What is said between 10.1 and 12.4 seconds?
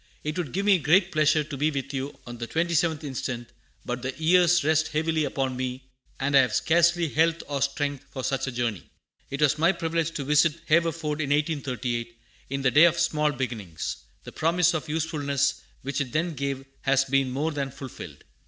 to visit Haverford in 1838,